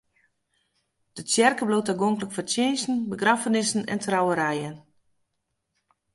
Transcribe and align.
De 1.15 1.21
tsjerke 1.27 1.63
bliuwt 1.67 1.87
tagonklik 1.89 2.33
foar 2.35 2.47
tsjinsten, 2.49 2.97
begraffenissen 3.11 3.83
en 3.93 3.99
trouwerijen. 4.05 4.75